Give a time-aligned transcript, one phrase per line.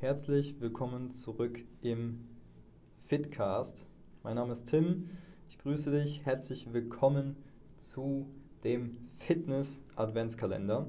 [0.00, 2.26] Herzlich willkommen zurück im
[3.00, 3.86] Fitcast.
[4.22, 5.10] Mein Name ist Tim.
[5.50, 6.24] Ich grüße dich.
[6.24, 7.36] Herzlich willkommen
[7.76, 8.26] zu
[8.64, 10.86] dem Fitness Adventskalender.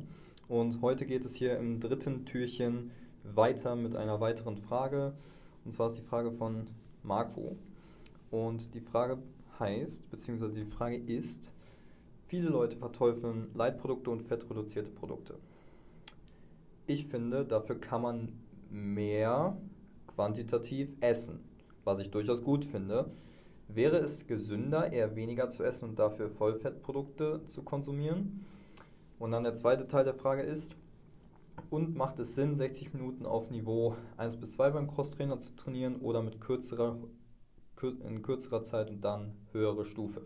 [0.47, 2.91] Und heute geht es hier im dritten Türchen
[3.25, 5.11] weiter mit einer weiteren Frage.
[5.65, 6.67] Und zwar ist die Frage von
[7.03, 7.57] Marco.
[8.29, 9.17] Und die Frage
[9.59, 11.53] heißt, beziehungsweise die Frage ist,
[12.27, 15.35] viele Leute verteufeln Leitprodukte und fettreduzierte Produkte.
[16.87, 18.31] Ich finde, dafür kann man
[18.71, 19.57] mehr
[20.07, 21.39] quantitativ essen,
[21.83, 23.11] was ich durchaus gut finde.
[23.67, 28.45] Wäre es gesünder, eher weniger zu essen und dafür Vollfettprodukte zu konsumieren?
[29.19, 30.75] Und dann der zweite Teil der Frage ist,
[31.69, 35.97] und macht es Sinn, 60 Minuten auf Niveau 1 bis 2 beim Crosstrainer zu trainieren
[35.97, 36.97] oder mit kürzerer,
[37.81, 40.25] in kürzerer Zeit und dann höhere Stufe?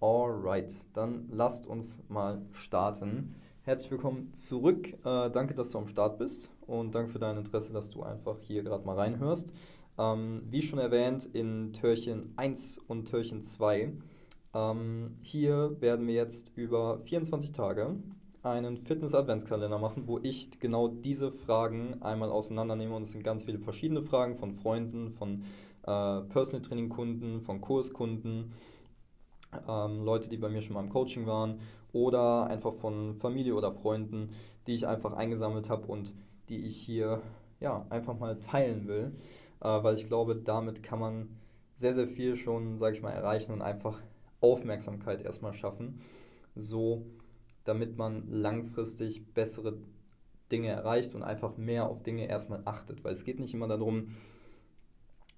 [0.00, 3.34] Alright, dann lasst uns mal starten.
[3.66, 4.92] Herzlich willkommen zurück.
[5.06, 8.38] Äh, danke, dass du am Start bist und danke für dein Interesse, dass du einfach
[8.40, 9.54] hier gerade mal reinhörst.
[9.96, 13.90] Ähm, wie schon erwähnt, in Türchen 1 und Türchen 2.
[14.52, 17.96] Ähm, hier werden wir jetzt über 24 Tage
[18.42, 22.94] einen Fitness-Adventskalender machen, wo ich genau diese Fragen einmal auseinandernehme.
[22.94, 25.44] Und es sind ganz viele verschiedene Fragen von Freunden, von
[25.84, 28.52] äh, Personal Training Kunden, von Kurskunden,
[29.68, 31.60] ähm, Leute, die bei mir schon mal im Coaching waren
[31.92, 34.30] oder einfach von Familie oder Freunden,
[34.66, 36.12] die ich einfach eingesammelt habe und
[36.48, 37.22] die ich hier
[37.60, 39.12] ja, einfach mal teilen will.
[39.60, 41.28] Äh, weil ich glaube, damit kann man
[41.74, 44.00] sehr, sehr viel schon, sage ich mal, erreichen und einfach
[44.40, 46.00] Aufmerksamkeit erstmal schaffen,
[46.54, 47.06] so
[47.64, 49.78] damit man langfristig bessere
[50.52, 54.14] Dinge erreicht und einfach mehr auf Dinge erstmal achtet, weil es geht nicht immer darum,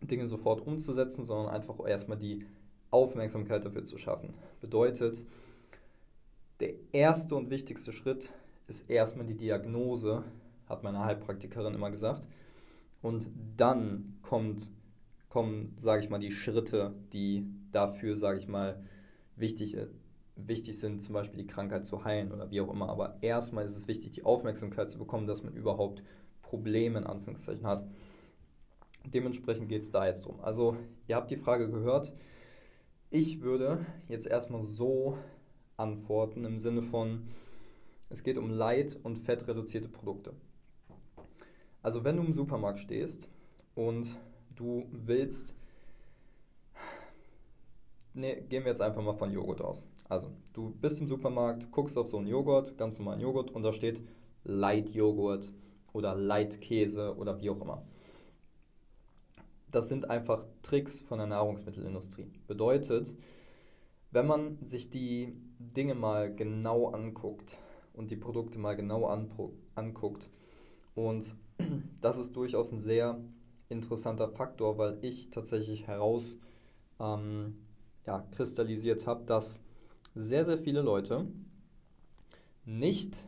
[0.03, 2.45] Dinge sofort umzusetzen, sondern einfach erstmal die
[2.91, 4.35] Aufmerksamkeit dafür zu schaffen.
[4.61, 5.25] Bedeutet,
[6.61, 8.33] der erste und wichtigste Schritt
[8.67, 10.25] ist erstmal die Diagnose,
[10.69, 12.27] hat meine Heilpraktikerin immer gesagt.
[13.03, 14.69] Und dann kommt,
[15.29, 18.83] kommen, sage ich mal, die Schritte, die dafür, sage ich mal,
[19.37, 19.87] wichtig, äh,
[20.35, 22.89] wichtig sind, zum Beispiel die Krankheit zu heilen oder wie auch immer.
[22.89, 26.03] Aber erstmal ist es wichtig, die Aufmerksamkeit zu bekommen, dass man überhaupt
[26.43, 27.85] Probleme in Anführungszeichen hat.
[29.05, 30.41] Dementsprechend geht es da jetzt drum.
[30.41, 32.13] Also, ihr habt die Frage gehört.
[33.11, 35.17] Ich würde jetzt erstmal so
[35.77, 37.29] antworten im Sinne von,
[38.09, 40.35] es geht um Leid- und fettreduzierte Produkte.
[41.83, 43.29] Also wenn du im Supermarkt stehst
[43.77, 44.17] und
[44.57, 45.57] du willst,
[48.13, 49.85] ne, gehen wir jetzt einfach mal von Joghurt aus.
[50.09, 53.73] Also du bist im Supermarkt, guckst auf so einen Joghurt, ganz normalen Joghurt und da
[53.73, 54.03] steht
[54.43, 55.53] Light Joghurt
[55.93, 57.83] oder Light Käse oder wie auch immer.
[59.71, 62.31] Das sind einfach Tricks von der Nahrungsmittelindustrie.
[62.47, 63.15] Bedeutet,
[64.11, 67.59] wenn man sich die Dinge mal genau anguckt
[67.93, 70.31] und die Produkte mal genau anguckt
[70.95, 71.35] und
[72.01, 73.21] das ist durchaus ein sehr
[73.69, 76.39] interessanter Faktor, weil ich tatsächlich heraus
[77.01, 77.59] ähm,
[78.07, 79.63] ja, kristallisiert habe, dass
[80.15, 81.27] sehr, sehr viele Leute
[82.65, 83.23] nicht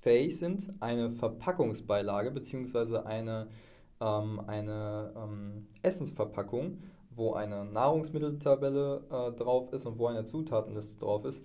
[0.00, 2.98] fähig sind, eine Verpackungsbeilage bzw.
[2.98, 3.48] eine,
[4.04, 6.78] ähm, eine ähm, Essensverpackung,
[7.10, 11.44] wo eine Nahrungsmitteltabelle äh, drauf ist und wo eine Zutatenliste drauf ist,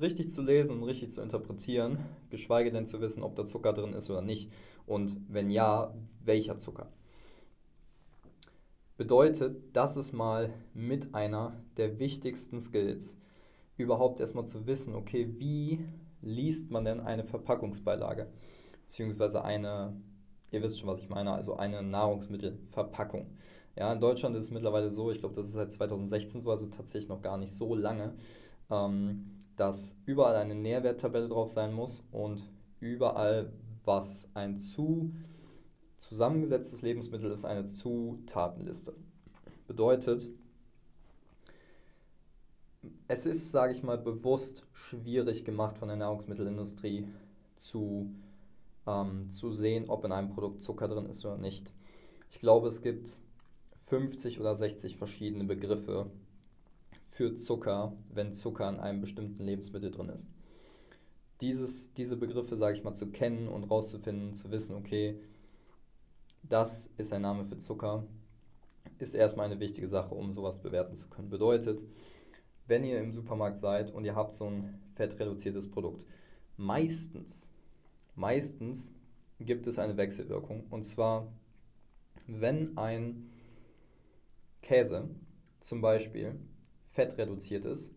[0.00, 1.98] richtig zu lesen und richtig zu interpretieren,
[2.30, 4.52] geschweige denn zu wissen, ob da Zucker drin ist oder nicht
[4.86, 5.94] und wenn ja,
[6.24, 6.92] welcher Zucker.
[8.96, 13.16] Bedeutet, das ist mal mit einer der wichtigsten Skills,
[13.76, 15.84] überhaupt erstmal zu wissen, okay, wie
[16.20, 18.26] liest man denn eine Verpackungsbeilage,
[18.82, 20.00] beziehungsweise eine,
[20.50, 23.26] ihr wisst schon, was ich meine, also eine Nahrungsmittelverpackung.
[23.76, 26.66] Ja, in Deutschland ist es mittlerweile so, ich glaube, das ist seit 2016 so, also
[26.66, 28.14] tatsächlich noch gar nicht so lange,
[28.70, 32.48] ähm, dass überall eine Nährwerttabelle drauf sein muss und
[32.80, 33.52] überall,
[33.84, 35.12] was ein zu
[35.98, 38.94] zusammengesetztes Lebensmittel ist, eine Zutatenliste.
[39.66, 40.28] Bedeutet,
[43.08, 47.04] es ist, sage ich mal, bewusst schwierig gemacht von der Nahrungsmittelindustrie
[47.56, 48.10] zu,
[48.88, 51.72] ähm, zu sehen, ob in einem Produkt Zucker drin ist oder nicht.
[52.30, 53.18] Ich glaube, es gibt
[53.76, 56.10] 50 oder 60 verschiedene Begriffe
[57.04, 60.28] für Zucker, wenn Zucker in einem bestimmten Lebensmittel drin ist.
[61.40, 65.20] Dieses, diese Begriffe, sage ich mal, zu kennen und rauszufinden, zu wissen, okay,
[66.42, 68.04] das ist ein Name für Zucker,
[68.98, 71.30] ist erstmal eine wichtige Sache, um sowas bewerten zu können.
[71.30, 71.84] Bedeutet,
[72.66, 76.04] wenn ihr im Supermarkt seid und ihr habt so ein fettreduziertes Produkt,
[76.56, 77.50] meistens,
[78.18, 78.92] meistens
[79.40, 80.66] gibt es eine Wechselwirkung.
[80.70, 81.32] Und zwar,
[82.26, 83.30] wenn ein
[84.60, 85.08] Käse
[85.60, 86.38] zum Beispiel
[86.86, 87.94] fettreduziert ist,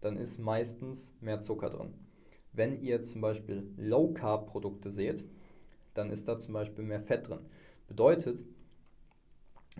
[0.00, 1.94] dann ist meistens mehr Zucker drin.
[2.52, 5.24] Wenn ihr zum Beispiel Low Carb Produkte seht,
[5.94, 7.40] dann ist da zum Beispiel mehr Fett drin.
[7.86, 8.44] Bedeutet,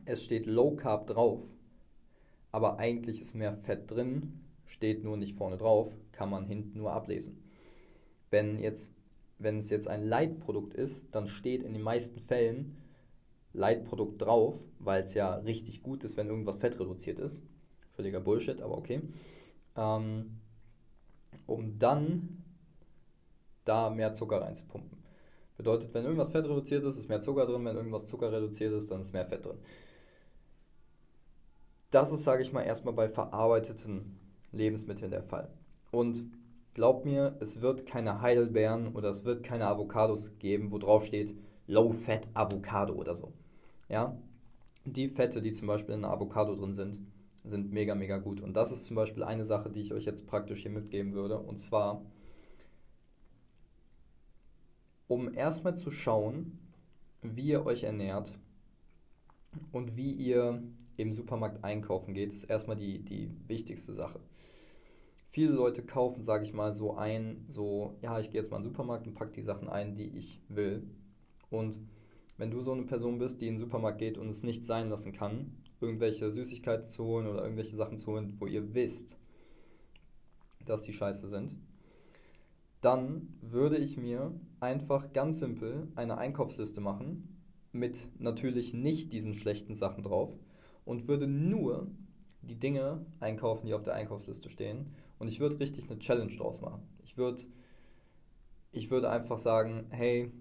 [0.04, 1.40] es steht Low Carb drauf,
[2.52, 6.92] aber eigentlich ist mehr Fett drin, steht nur nicht vorne drauf, kann man hinten nur
[6.92, 7.42] ablesen.
[8.30, 8.92] Wenn, jetzt,
[9.38, 12.76] wenn es jetzt ein Leitprodukt ist, dann steht in den meisten Fällen
[13.52, 17.42] Leitprodukt drauf, weil es ja richtig gut ist, wenn irgendwas fettreduziert ist.
[17.94, 19.02] Völliger Bullshit, aber okay.
[19.76, 20.38] Ähm,
[21.46, 22.44] um dann
[23.64, 24.98] da mehr Zucker reinzupumpen.
[25.56, 29.12] Bedeutet, wenn irgendwas fettreduziert ist, ist mehr Zucker drin, wenn irgendwas zuckerreduziert ist, dann ist
[29.12, 29.58] mehr Fett drin.
[31.90, 34.18] Das ist, sage ich mal, erstmal bei verarbeiteten
[34.52, 35.50] Lebensmitteln der Fall.
[35.90, 36.22] Und
[36.78, 41.34] glaub mir, es wird keine Heidelbeeren oder es wird keine Avocados geben, wo drauf steht
[41.66, 43.32] Low Fat Avocado oder so.
[43.88, 44.16] Ja,
[44.84, 47.00] die Fette, die zum Beispiel in einer Avocado drin sind,
[47.42, 48.40] sind mega, mega gut.
[48.40, 51.40] Und das ist zum Beispiel eine Sache, die ich euch jetzt praktisch hier mitgeben würde.
[51.40, 52.06] Und zwar,
[55.08, 56.60] um erstmal zu schauen,
[57.22, 58.38] wie ihr euch ernährt
[59.72, 60.62] und wie ihr
[60.96, 64.20] im Supermarkt einkaufen geht, ist erstmal die, die wichtigste Sache.
[65.30, 68.62] Viele Leute kaufen, sage ich mal, so ein, so, ja, ich gehe jetzt mal in
[68.62, 70.88] den Supermarkt und packe die Sachen ein, die ich will.
[71.50, 71.78] Und
[72.38, 74.88] wenn du so eine Person bist, die in den Supermarkt geht und es nicht sein
[74.88, 79.18] lassen kann, irgendwelche Süßigkeiten zu holen oder irgendwelche Sachen zu holen, wo ihr wisst,
[80.64, 81.56] dass die scheiße sind,
[82.80, 87.38] dann würde ich mir einfach ganz simpel eine Einkaufsliste machen
[87.72, 90.30] mit natürlich nicht diesen schlechten Sachen drauf
[90.84, 91.90] und würde nur
[92.48, 94.94] die Dinge einkaufen, die auf der Einkaufsliste stehen.
[95.18, 96.82] Und ich würde richtig eine Challenge draus machen.
[97.04, 97.42] Ich würde,
[98.72, 100.32] ich würde einfach sagen, hey,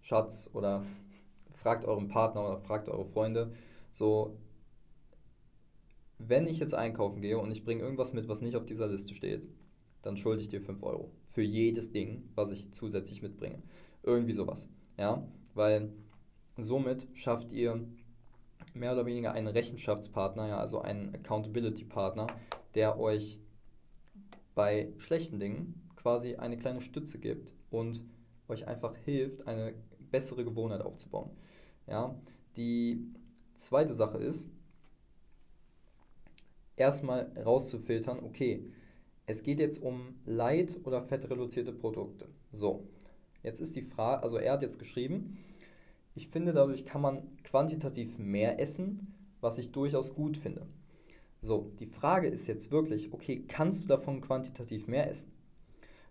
[0.00, 0.82] Schatz, oder
[1.52, 3.52] fragt euren Partner oder fragt eure Freunde,
[3.92, 4.36] so,
[6.18, 9.14] wenn ich jetzt einkaufen gehe und ich bringe irgendwas mit, was nicht auf dieser Liste
[9.14, 9.46] steht,
[10.02, 11.10] dann schulde ich dir 5 Euro.
[11.28, 13.60] Für jedes Ding, was ich zusätzlich mitbringe.
[14.02, 14.68] Irgendwie sowas.
[14.98, 15.92] Ja, weil
[16.56, 17.86] somit schafft ihr
[18.74, 22.26] mehr oder weniger einen Rechenschaftspartner, ja, also einen Accountability-Partner,
[22.74, 23.38] der euch
[24.54, 28.04] bei schlechten Dingen quasi eine kleine Stütze gibt und
[28.48, 29.74] euch einfach hilft, eine
[30.10, 31.30] bessere Gewohnheit aufzubauen.
[31.86, 32.14] Ja,
[32.56, 33.00] die
[33.54, 34.50] zweite Sache ist,
[36.76, 38.64] erstmal rauszufiltern, okay,
[39.26, 42.28] es geht jetzt um Light- oder fettreduzierte Produkte.
[42.52, 42.86] So,
[43.42, 45.38] jetzt ist die Frage, also er hat jetzt geschrieben,
[46.14, 50.66] ich finde, dadurch kann man quantitativ mehr essen, was ich durchaus gut finde.
[51.40, 55.32] So, die Frage ist jetzt wirklich, okay, kannst du davon quantitativ mehr essen?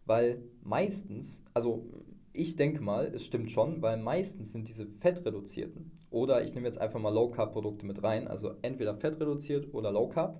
[0.05, 1.89] Weil meistens, also
[2.33, 6.79] ich denke mal, es stimmt schon, weil meistens sind diese fettreduzierten oder ich nehme jetzt
[6.79, 10.39] einfach mal Low Carb Produkte mit rein, also entweder fettreduziert oder Low Carb,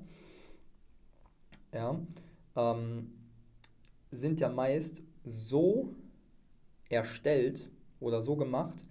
[1.73, 1.99] ja,
[2.55, 3.13] ähm,
[4.11, 5.95] sind ja meist so
[6.89, 7.69] erstellt
[7.99, 8.85] oder so gemacht,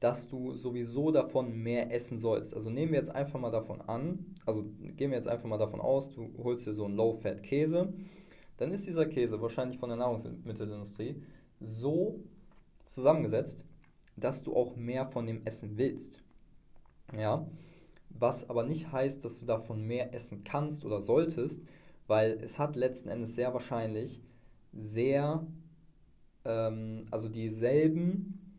[0.00, 2.54] dass du sowieso davon mehr essen sollst.
[2.54, 4.64] Also nehmen wir jetzt einfach mal davon an, also
[4.96, 7.92] gehen wir jetzt einfach mal davon aus, du holst dir so einen Low-Fat-Käse,
[8.56, 11.22] dann ist dieser Käse wahrscheinlich von der Nahrungsmittelindustrie
[11.60, 12.24] so
[12.86, 13.64] zusammengesetzt,
[14.16, 16.18] dass du auch mehr von dem essen willst.
[17.16, 17.46] Ja,
[18.08, 21.62] was aber nicht heißt, dass du davon mehr essen kannst oder solltest,
[22.06, 24.22] weil es hat letzten Endes sehr wahrscheinlich
[24.72, 25.46] sehr,
[26.44, 28.49] ähm, also dieselben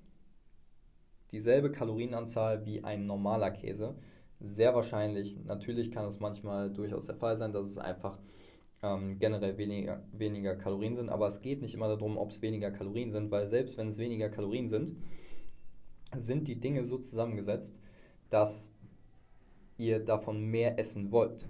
[1.31, 3.95] dieselbe Kalorienanzahl wie ein normaler Käse.
[4.39, 8.19] Sehr wahrscheinlich, natürlich kann es manchmal durchaus der Fall sein, dass es einfach
[8.83, 12.71] ähm, generell weniger, weniger Kalorien sind, aber es geht nicht immer darum, ob es weniger
[12.71, 14.93] Kalorien sind, weil selbst wenn es weniger Kalorien sind,
[16.15, 17.79] sind die Dinge so zusammengesetzt,
[18.29, 18.71] dass
[19.77, 21.47] ihr davon mehr essen wollt.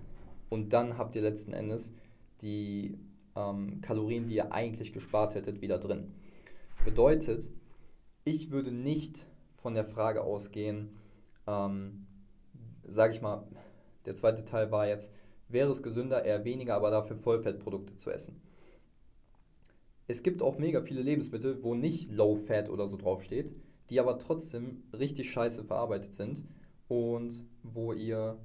[0.49, 1.93] Und dann habt ihr letzten Endes
[2.41, 2.97] die
[3.35, 6.11] ähm, Kalorien, die ihr eigentlich gespart hättet, wieder drin.
[6.83, 7.49] Bedeutet,
[8.23, 9.25] ich würde nicht
[9.61, 10.97] von der Frage ausgehen,
[11.47, 12.07] ähm,
[12.87, 13.47] sage ich mal,
[14.05, 15.11] der zweite Teil war jetzt,
[15.47, 18.41] wäre es gesünder, eher weniger, aber dafür Vollfettprodukte zu essen.
[20.07, 23.53] Es gibt auch mega viele Lebensmittel, wo nicht Low Fat oder so draufsteht,
[23.89, 26.43] die aber trotzdem richtig scheiße verarbeitet sind
[26.87, 28.37] und wo ihr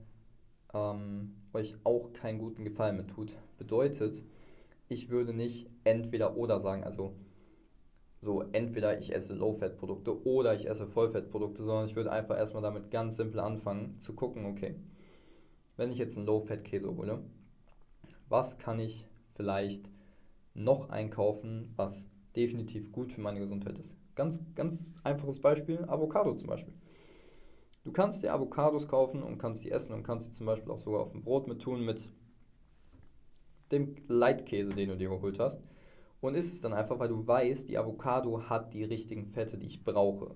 [0.74, 3.36] ähm, euch auch keinen guten Gefallen mit tut.
[3.58, 4.22] Bedeutet,
[4.88, 7.14] ich würde nicht entweder oder sagen, also
[8.26, 12.90] so entweder ich esse Low-Fat-Produkte oder ich esse Vollfett-Produkte, sondern ich würde einfach erstmal damit
[12.90, 14.74] ganz simpel anfangen zu gucken, okay,
[15.76, 17.22] wenn ich jetzt einen Low-Fat-Käse hole,
[18.28, 19.90] was kann ich vielleicht
[20.52, 23.96] noch einkaufen, was definitiv gut für meine Gesundheit ist.
[24.14, 26.74] Ganz, ganz einfaches Beispiel, Avocado zum Beispiel.
[27.84, 30.78] Du kannst dir Avocados kaufen und kannst die essen und kannst sie zum Beispiel auch
[30.78, 32.08] sogar auf dem Brot mit tun mit
[33.70, 35.68] dem Leitkäse, den du dir geholt hast.
[36.26, 39.66] Und ist es dann einfach, weil du weißt, die Avocado hat die richtigen Fette, die
[39.66, 40.34] ich brauche.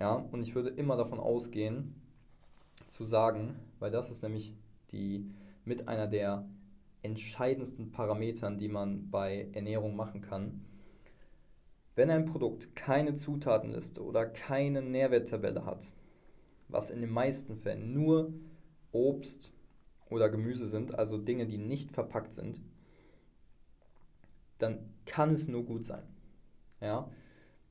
[0.00, 1.94] Ja, und ich würde immer davon ausgehen,
[2.88, 4.56] zu sagen, weil das ist nämlich
[4.90, 5.30] die
[5.64, 6.48] mit einer der
[7.02, 10.64] entscheidendsten Parametern, die man bei Ernährung machen kann.
[11.94, 15.92] Wenn ein Produkt keine Zutatenliste oder keine Nährwerttabelle hat,
[16.66, 18.32] was in den meisten Fällen nur
[18.90, 19.52] Obst
[20.10, 22.60] oder Gemüse sind, also Dinge, die nicht verpackt sind,
[24.58, 26.04] dann kann es nur gut sein.
[26.80, 27.10] Ja?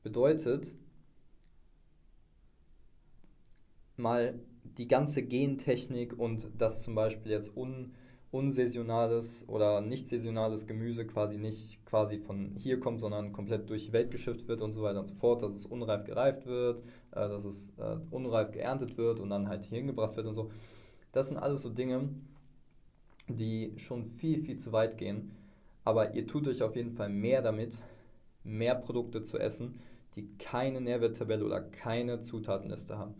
[0.02, 0.74] Bedeutet,
[3.96, 4.38] mal
[4.76, 7.94] die ganze Gentechnik und dass zum Beispiel jetzt un,
[8.30, 13.92] unsaisonales oder nicht saisonales Gemüse quasi nicht quasi von hier kommt, sondern komplett durch die
[13.92, 17.28] Welt geschifft wird und so weiter und so fort, dass es unreif gereift wird, äh,
[17.28, 20.50] dass es äh, unreif geerntet wird und dann halt hier hingebracht wird und so.
[21.12, 22.10] Das sind alles so Dinge,
[23.28, 25.32] die schon viel, viel zu weit gehen.
[25.88, 27.78] Aber ihr tut euch auf jeden Fall mehr damit,
[28.44, 29.80] mehr Produkte zu essen,
[30.16, 33.14] die keine Nährwerttabelle oder keine Zutatenliste haben.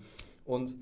[0.44, 0.76] Und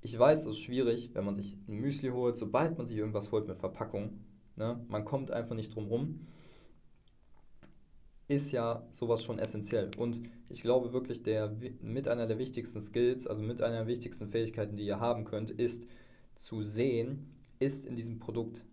[0.00, 3.30] ich weiß, das ist schwierig, wenn man sich ein Müsli holt, sobald man sich irgendwas
[3.30, 4.24] holt mit Verpackung.
[4.56, 6.26] Ne, man kommt einfach nicht drum rum.
[8.26, 9.92] Ist ja sowas schon essentiell.
[9.98, 14.26] Und ich glaube wirklich, der mit einer der wichtigsten Skills, also mit einer der wichtigsten
[14.26, 15.86] Fähigkeiten, die ihr haben könnt, ist
[16.34, 18.64] zu sehen, ist in diesem Produkt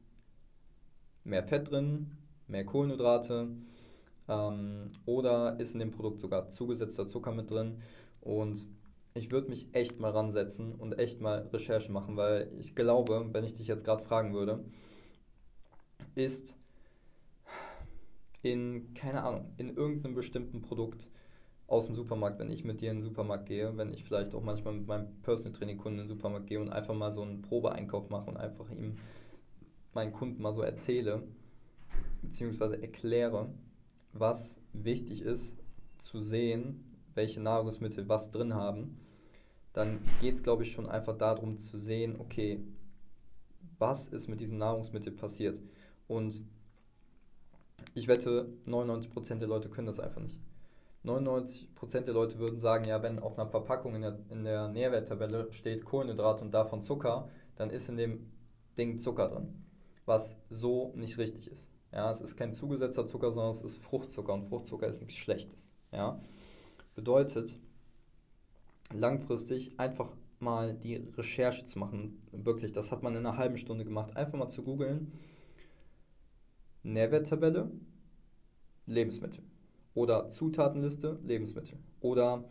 [1.26, 2.12] mehr Fett drin,
[2.48, 3.50] mehr Kohlenhydrate
[4.28, 7.82] ähm, oder ist in dem Produkt sogar zugesetzter Zucker mit drin.
[8.22, 8.68] Und
[9.14, 13.44] ich würde mich echt mal ransetzen und echt mal Recherche machen, weil ich glaube, wenn
[13.44, 14.64] ich dich jetzt gerade fragen würde,
[16.16, 16.56] ist
[18.42, 21.10] in, keine Ahnung, in irgendeinem bestimmten Produkt
[21.68, 24.44] aus dem Supermarkt, wenn ich mit dir in den Supermarkt gehe, wenn ich vielleicht auch
[24.44, 27.42] manchmal mit meinem Personal Training Kunden in den Supermarkt gehe und einfach mal so einen
[27.42, 28.98] Probeeinkauf mache und einfach ihm
[29.96, 31.24] meinen Kunden mal so erzähle,
[32.22, 33.50] beziehungsweise erkläre,
[34.14, 35.58] was wichtig ist
[35.98, 36.84] zu sehen,
[37.14, 39.00] welche Nahrungsmittel was drin haben,
[39.74, 42.64] dann geht es, glaube ich, schon einfach darum zu sehen, okay,
[43.78, 45.60] was ist mit diesem Nahrungsmittel passiert.
[46.08, 46.42] Und
[47.94, 50.38] ich wette, 99% der Leute können das einfach nicht.
[51.04, 55.52] 99% der Leute würden sagen, ja, wenn auf einer Verpackung in der, in der Nährwerttabelle
[55.52, 58.32] steht Kohlenhydrat und davon Zucker, dann ist in dem
[58.78, 59.65] Ding Zucker drin.
[60.06, 61.70] Was so nicht richtig ist.
[61.92, 65.70] Ja, es ist kein zugesetzter Zucker, sondern es ist Fruchtzucker und Fruchtzucker ist nichts Schlechtes.
[65.92, 66.22] Ja?
[66.94, 67.58] Bedeutet,
[68.94, 72.22] langfristig einfach mal die Recherche zu machen.
[72.32, 74.16] Wirklich, das hat man in einer halben Stunde gemacht.
[74.16, 75.14] Einfach mal zu googeln.
[76.84, 77.72] Nährwerttabelle,
[78.86, 79.44] Lebensmittel.
[79.94, 81.80] Oder Zutatenliste, Lebensmittel.
[82.02, 82.44] Oder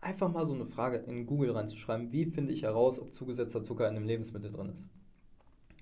[0.00, 2.12] einfach mal so eine Frage in Google reinzuschreiben.
[2.12, 4.86] Wie finde ich heraus, ob zugesetzter Zucker in einem Lebensmittel drin ist?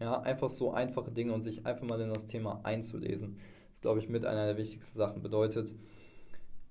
[0.01, 3.37] Ja, einfach so einfache Dinge und sich einfach mal in das Thema einzulesen.
[3.69, 5.23] Das ist, glaube ich, mit einer der wichtigsten Sachen.
[5.23, 5.77] Bedeutet,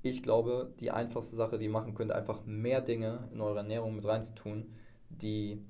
[0.02, 3.96] ich glaube, die einfachste Sache, die ihr machen könnt, einfach mehr Dinge in eure Ernährung
[3.96, 4.74] mit reinzutun,
[5.10, 5.62] die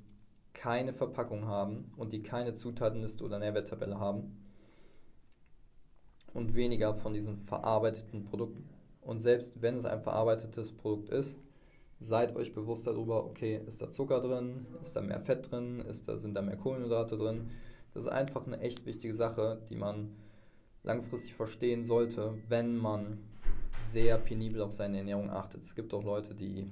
[0.54, 4.38] keine Verpackung haben und die keine Zutatenliste oder Nährwerttabelle haben
[6.34, 8.70] und weniger von diesen verarbeiteten Produkten.
[9.01, 11.39] Und selbst wenn es ein verarbeitetes Produkt ist,
[12.00, 16.08] seid euch bewusst darüber, okay, ist da Zucker drin, ist da mehr Fett drin, ist
[16.08, 17.50] da, sind da mehr Kohlenhydrate drin.
[17.94, 20.15] Das ist einfach eine echt wichtige Sache, die man
[20.84, 23.18] langfristig verstehen sollte, wenn man
[23.79, 25.63] sehr penibel auf seine Ernährung achtet.
[25.63, 26.68] Es gibt auch Leute, die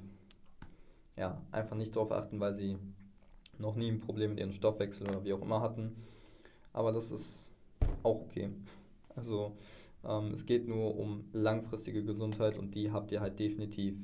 [1.17, 2.77] ja, einfach nicht darauf achten, weil sie
[3.57, 5.95] noch nie ein Problem mit ihrem Stoffwechsel oder wie auch immer hatten.
[6.73, 7.49] Aber das ist
[8.03, 8.49] auch okay.
[9.15, 9.57] Also
[10.05, 13.97] ähm, es geht nur um langfristige Gesundheit und die habt ihr halt definitiv,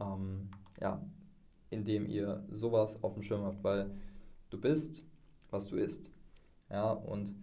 [0.00, 0.50] ähm,
[0.80, 1.02] ja,
[1.70, 3.90] indem ihr sowas auf dem Schirm habt, weil
[4.50, 5.04] du bist,
[5.50, 6.10] was du isst.
[6.70, 7.34] Ja, und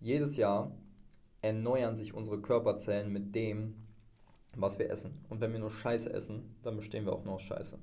[0.00, 0.72] jedes Jahr
[1.40, 3.74] erneuern sich unsere Körperzellen mit dem,
[4.56, 5.24] was wir essen.
[5.28, 7.78] Und wenn wir nur Scheiße essen, dann bestehen wir auch nur aus Scheiße.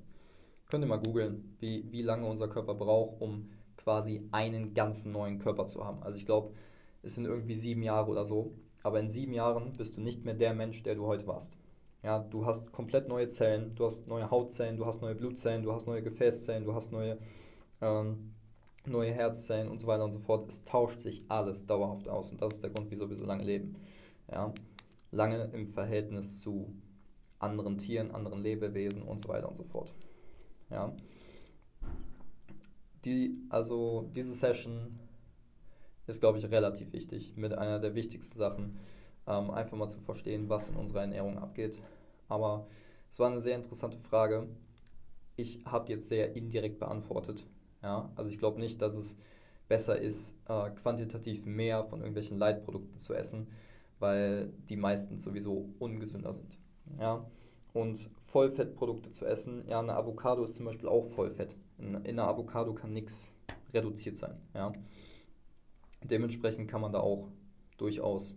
[0.68, 5.38] Könnt ihr mal googeln, wie, wie lange unser Körper braucht, um quasi einen ganzen neuen
[5.38, 6.02] Körper zu haben.
[6.02, 6.54] Also ich glaube,
[7.02, 8.54] es sind irgendwie sieben Jahre oder so.
[8.82, 11.56] Aber in sieben Jahren bist du nicht mehr der Mensch, der du heute warst.
[12.06, 15.72] Ja, du hast komplett neue Zellen, du hast neue Hautzellen, du hast neue Blutzellen, du
[15.72, 17.18] hast neue Gefäßzellen, du hast neue,
[17.82, 18.32] ähm,
[18.86, 20.48] neue Herzzellen und so weiter und so fort.
[20.48, 23.44] Es tauscht sich alles dauerhaft aus und das ist der Grund, wieso wir so lange
[23.44, 23.76] leben.
[24.32, 24.54] Ja
[25.10, 26.72] lange im Verhältnis zu
[27.38, 29.92] anderen Tieren, anderen Lebewesen und so weiter und so fort.
[30.70, 30.94] Ja.
[33.04, 34.98] Die, also diese Session
[36.06, 38.78] ist, glaube ich, relativ wichtig, mit einer der wichtigsten Sachen,
[39.26, 41.80] ähm, einfach mal zu verstehen, was in unserer Ernährung abgeht.
[42.28, 42.66] Aber
[43.10, 44.48] es war eine sehr interessante Frage.
[45.36, 47.46] Ich habe jetzt sehr indirekt beantwortet.
[47.82, 48.10] Ja?
[48.16, 49.16] Also ich glaube nicht, dass es
[49.68, 53.48] besser ist, äh, quantitativ mehr von irgendwelchen Leitprodukten zu essen,
[53.98, 56.58] weil die meistens sowieso ungesünder sind.
[56.98, 57.26] Ja?
[57.72, 61.56] Und Vollfettprodukte zu essen, ja, eine Avocado ist zum Beispiel auch Vollfett.
[61.78, 63.32] In, in einer Avocado kann nichts
[63.74, 64.40] reduziert sein.
[64.54, 64.72] Ja?
[66.02, 67.28] Dementsprechend kann man da auch
[67.76, 68.34] durchaus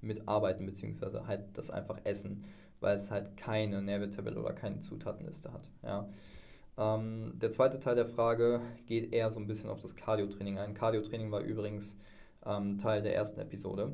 [0.00, 2.44] mitarbeiten, beziehungsweise halt das einfach essen,
[2.80, 5.70] weil es halt keine Nährwerttabelle oder keine Zutatenliste hat.
[5.82, 6.08] Ja?
[6.76, 10.74] Ähm, der zweite Teil der Frage geht eher so ein bisschen auf das Cardio-Training ein.
[10.74, 11.96] Cardio-Training war übrigens
[12.46, 13.92] ähm, Teil der ersten Episode.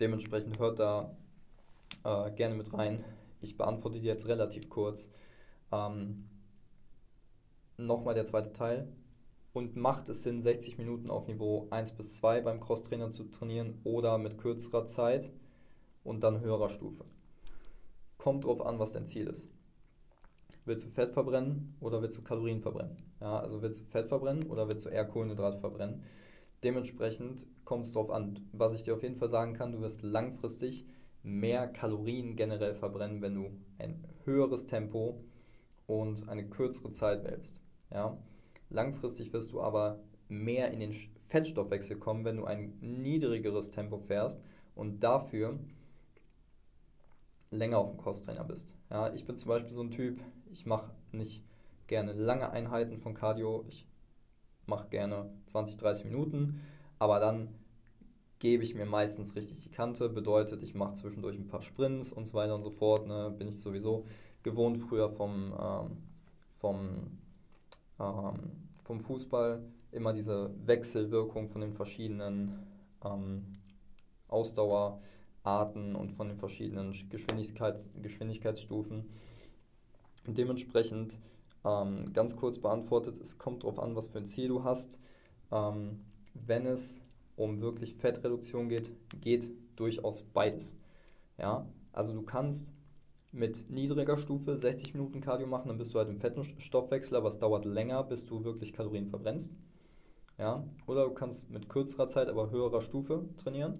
[0.00, 1.16] Dementsprechend hört da
[2.04, 3.04] äh, gerne mit rein.
[3.40, 5.10] Ich beantworte die jetzt relativ kurz.
[5.72, 6.28] Ähm,
[7.76, 8.86] Nochmal der zweite Teil.
[9.54, 13.78] Und macht es Sinn, 60 Minuten auf Niveau 1 bis 2 beim Crosstrainer zu trainieren
[13.84, 15.30] oder mit kürzerer Zeit
[16.02, 17.04] und dann höherer Stufe?
[18.18, 19.48] Kommt drauf an, was dein Ziel ist.
[20.64, 22.96] Willst du Fett verbrennen oder willst du Kalorien verbrennen?
[23.20, 26.02] Ja, also willst du Fett verbrennen oder willst du eher Kohlenhydrate verbrennen?
[26.64, 28.40] Dementsprechend kommt es darauf an.
[28.50, 30.84] Was ich dir auf jeden Fall sagen kann, du wirst langfristig
[31.22, 35.22] mehr Kalorien generell verbrennen, wenn du ein höheres Tempo
[35.86, 37.60] und eine kürzere Zeit wählst.
[37.92, 38.18] Ja?
[38.74, 44.40] Langfristig wirst du aber mehr in den Fettstoffwechsel kommen, wenn du ein niedrigeres Tempo fährst
[44.74, 45.60] und dafür
[47.52, 48.74] länger auf dem Kosttrainer bist.
[48.90, 51.44] Ja, ich bin zum Beispiel so ein Typ, ich mache nicht
[51.86, 53.86] gerne lange Einheiten von Cardio, ich
[54.66, 56.60] mache gerne 20, 30 Minuten,
[56.98, 57.54] aber dann
[58.40, 62.26] gebe ich mir meistens richtig die Kante, bedeutet, ich mache zwischendurch ein paar Sprints und
[62.26, 64.04] so weiter und so fort, ne, bin ich sowieso
[64.42, 65.96] gewohnt früher vom, ähm,
[66.54, 67.18] vom,
[68.00, 72.66] ähm, vom Fußball, immer diese Wechselwirkung von den verschiedenen
[73.04, 73.58] ähm,
[74.28, 75.00] Ausdauer-
[75.44, 79.10] Arten und von den verschiedenen Geschwindigkeit, Geschwindigkeitsstufen.
[80.26, 81.18] Und dementsprechend
[81.64, 84.98] ähm, ganz kurz beantwortet, es kommt darauf an, was für ein Ziel du hast.
[85.52, 86.00] Ähm,
[86.32, 87.02] wenn es
[87.36, 90.74] um wirklich Fettreduktion geht, geht durchaus beides.
[91.38, 92.72] Ja, also du kannst
[93.34, 97.38] mit niedriger Stufe 60 Minuten Cardio machen, dann bist du halt im Fettstoffwechsel, aber es
[97.38, 99.52] dauert länger, bis du wirklich Kalorien verbrennst.
[100.38, 103.78] Ja, oder du kannst mit kürzerer Zeit, aber höherer Stufe trainieren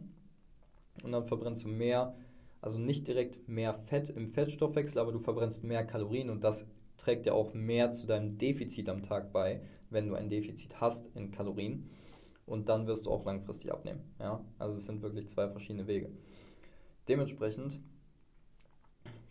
[1.02, 2.14] und dann verbrennst du mehr,
[2.60, 7.26] also nicht direkt mehr Fett im Fettstoffwechsel, aber du verbrennst mehr Kalorien und das trägt
[7.26, 11.30] ja auch mehr zu deinem Defizit am Tag bei, wenn du ein Defizit hast in
[11.30, 11.90] Kalorien.
[12.46, 14.02] Und dann wirst du auch langfristig abnehmen.
[14.20, 14.44] Ja?
[14.58, 16.10] Also es sind wirklich zwei verschiedene Wege.
[17.08, 17.80] Dementsprechend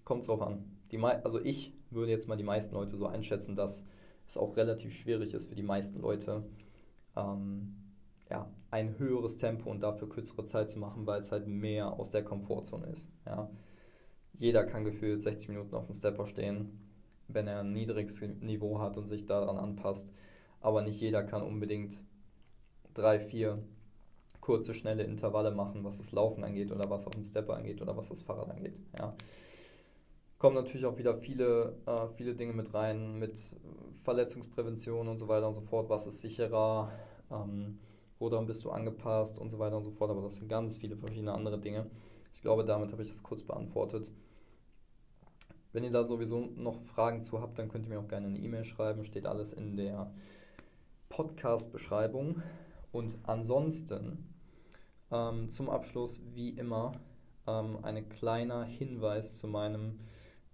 [0.03, 0.63] kommt es darauf an.
[0.91, 3.83] Die, also ich würde jetzt mal die meisten Leute so einschätzen, dass
[4.27, 6.43] es auch relativ schwierig ist für die meisten Leute,
[7.15, 7.75] ähm,
[8.29, 12.09] ja, ein höheres Tempo und dafür kürzere Zeit zu machen, weil es halt mehr aus
[12.09, 13.09] der Komfortzone ist.
[13.25, 13.49] Ja.
[14.33, 16.79] Jeder kann gefühlt 60 Minuten auf dem Stepper stehen,
[17.27, 20.09] wenn er ein niedriges Niveau hat und sich daran anpasst.
[20.59, 22.03] Aber nicht jeder kann unbedingt
[22.93, 23.61] drei, vier
[24.39, 27.95] kurze, schnelle Intervalle machen, was das Laufen angeht oder was auf dem Stepper angeht oder
[27.95, 28.79] was das Fahrrad angeht.
[28.97, 29.13] Ja.
[30.43, 33.39] Kommen natürlich auch wieder viele, äh, viele Dinge mit rein, mit
[34.03, 35.89] Verletzungsprävention und so weiter und so fort.
[35.89, 36.91] Was ist sicherer?
[37.31, 37.79] Ähm,
[38.19, 40.11] woran bist du angepasst und so weiter und so fort.
[40.11, 41.89] Aber das sind ganz viele verschiedene andere Dinge.
[42.33, 44.11] Ich glaube, damit habe ich das kurz beantwortet.
[45.71, 48.39] Wenn ihr da sowieso noch Fragen zu habt, dann könnt ihr mir auch gerne eine
[48.39, 49.05] E-Mail schreiben.
[49.05, 50.11] Steht alles in der
[51.07, 52.43] Podcast-Beschreibung.
[52.91, 54.35] Und ansonsten
[55.09, 56.91] ähm, zum Abschluss, wie immer,
[57.47, 59.99] ähm, ein kleiner Hinweis zu meinem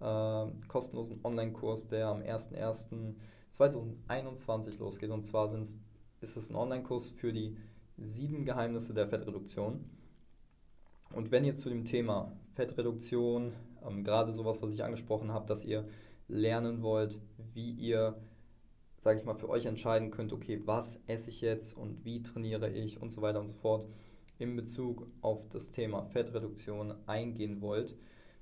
[0.00, 5.10] äh, kostenlosen Online-Kurs, der am 01.01.2021 losgeht.
[5.10, 5.78] Und zwar sind es
[6.20, 7.56] ist es ein Online-Kurs für die
[7.96, 9.84] sieben Geheimnisse der Fettreduktion.
[11.12, 13.52] Und wenn ihr zu dem Thema Fettreduktion,
[13.86, 15.88] ähm, gerade sowas, was ich angesprochen habe, dass ihr
[16.28, 17.18] lernen wollt,
[17.52, 18.16] wie ihr,
[18.98, 22.70] sage ich mal, für euch entscheiden könnt, okay, was esse ich jetzt und wie trainiere
[22.70, 23.88] ich und so weiter und so fort,
[24.38, 27.96] in Bezug auf das Thema Fettreduktion eingehen wollt,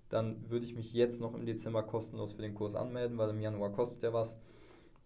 [0.08, 3.40] dann würde ich mich jetzt noch im Dezember kostenlos für den Kurs anmelden, weil im
[3.40, 4.38] Januar kostet der was.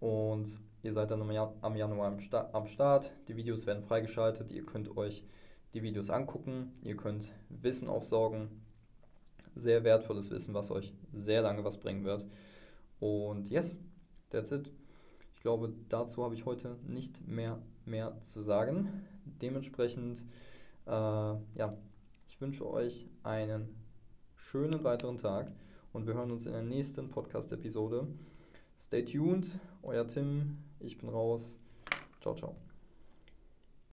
[0.01, 2.19] Und Ihr seid dann am Januar
[2.53, 3.13] am Start.
[3.29, 4.51] Die Videos werden freigeschaltet.
[4.51, 5.25] Ihr könnt euch
[5.75, 6.73] die Videos angucken.
[6.83, 8.49] Ihr könnt Wissen aufsaugen.
[9.55, 12.27] Sehr wertvolles Wissen, was euch sehr lange was bringen wird.
[12.99, 13.79] Und yes,
[14.31, 14.73] that's it.
[15.35, 19.05] Ich glaube, dazu habe ich heute nicht mehr, mehr zu sagen.
[19.25, 20.25] Dementsprechend,
[20.87, 21.77] äh, ja,
[22.27, 23.69] ich wünsche euch einen
[24.53, 25.51] schönen weiteren Tag
[25.95, 28.07] und wir hören uns in der nächsten Podcast-Episode.
[28.79, 31.57] Stay tuned, euer Tim, ich bin raus.
[32.21, 32.55] Ciao, ciao.